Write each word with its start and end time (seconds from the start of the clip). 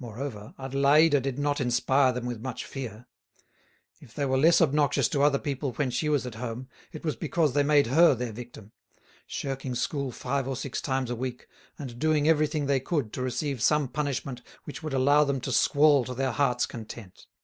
Moreover, 0.00 0.52
Adélaïde 0.58 1.22
did 1.22 1.38
not 1.38 1.60
inspire 1.60 2.10
them 2.12 2.26
with 2.26 2.40
much 2.40 2.64
fear; 2.64 3.06
if 4.00 4.12
they 4.12 4.26
were 4.26 4.36
less 4.36 4.60
obnoxious 4.60 5.08
to 5.10 5.22
other 5.22 5.38
people 5.38 5.70
when 5.74 5.92
she 5.92 6.08
was 6.08 6.26
at 6.26 6.34
home, 6.34 6.66
it 6.90 7.04
was 7.04 7.14
because 7.14 7.52
they 7.52 7.62
made 7.62 7.86
her 7.86 8.16
their 8.16 8.32
victim, 8.32 8.72
shirking 9.28 9.76
school 9.76 10.10
five 10.10 10.48
or 10.48 10.56
six 10.56 10.80
times 10.80 11.08
a 11.08 11.14
week 11.14 11.46
and 11.78 12.00
doing 12.00 12.26
everything 12.28 12.66
they 12.66 12.80
could 12.80 13.12
to 13.12 13.22
receive 13.22 13.62
some 13.62 13.86
punishment 13.86 14.42
which 14.64 14.82
would 14.82 14.92
allow 14.92 15.22
them 15.22 15.40
to 15.42 15.52
squall 15.52 16.04
to 16.04 16.14
their 16.14 16.32
hearts' 16.32 16.66
content. 16.66 17.28